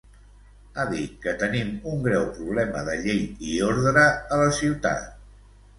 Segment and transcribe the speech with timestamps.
[0.79, 5.11] Ha dit que tenim un greu problema de llei i ordre a la ciutat.